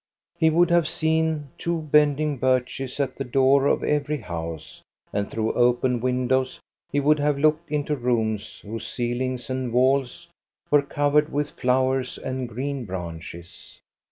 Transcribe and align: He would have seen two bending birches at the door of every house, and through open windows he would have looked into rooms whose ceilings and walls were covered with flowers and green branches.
He 0.39 0.49
would 0.49 0.71
have 0.71 0.87
seen 0.87 1.49
two 1.59 1.81
bending 1.91 2.37
birches 2.39 2.99
at 2.99 3.17
the 3.17 3.23
door 3.23 3.67
of 3.67 3.83
every 3.83 4.17
house, 4.17 4.81
and 5.13 5.29
through 5.29 5.53
open 5.53 5.99
windows 5.99 6.59
he 6.91 6.99
would 6.99 7.19
have 7.19 7.37
looked 7.37 7.69
into 7.71 7.95
rooms 7.95 8.61
whose 8.61 8.87
ceilings 8.87 9.51
and 9.51 9.71
walls 9.71 10.27
were 10.71 10.81
covered 10.81 11.31
with 11.31 11.51
flowers 11.51 12.17
and 12.17 12.49
green 12.49 12.83
branches. 12.85 13.79